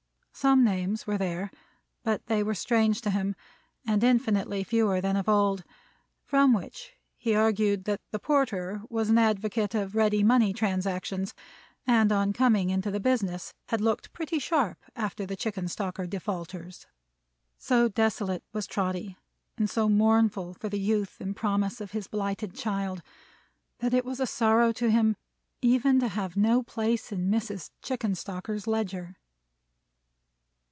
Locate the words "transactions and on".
10.51-12.33